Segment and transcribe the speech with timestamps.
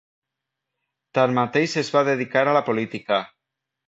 [1.17, 3.21] Tanmateix es va dedicar a la política.